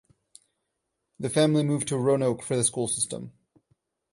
The 1.19 1.29
family 1.29 1.61
moved 1.61 1.89
to 1.89 1.97
Roanoke 1.99 2.41
for 2.41 2.55
the 2.55 2.63
school 2.63 2.87
system. 2.87 3.33